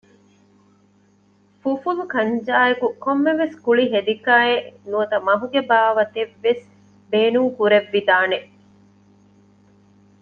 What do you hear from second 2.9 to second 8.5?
ކޮންމެވެސް ކުޅި ހެދިކާއެއް ނުވަތަ މަހުގެ ބާވަތެއްވެސް ބޭނުން ކުރެއްވި ދާނެ